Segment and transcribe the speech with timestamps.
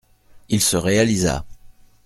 [0.49, 1.45] Il se réalisa.